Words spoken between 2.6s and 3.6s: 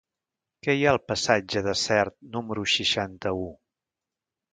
seixanta-u?